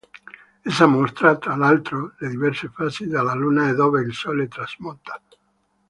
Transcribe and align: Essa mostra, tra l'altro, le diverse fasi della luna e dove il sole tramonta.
Essa 0.63 0.87
mostra, 0.87 1.37
tra 1.37 1.55
l'altro, 1.55 2.15
le 2.17 2.29
diverse 2.29 2.69
fasi 2.69 3.05
della 3.05 3.35
luna 3.35 3.69
e 3.69 3.75
dove 3.75 4.01
il 4.01 4.11
sole 4.15 4.47
tramonta. 4.47 5.21